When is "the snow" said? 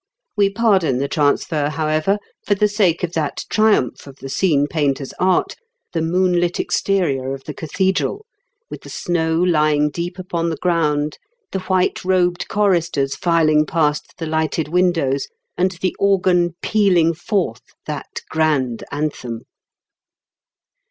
8.81-9.35